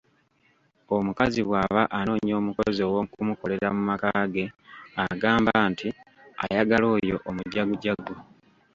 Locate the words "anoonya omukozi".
1.99-2.81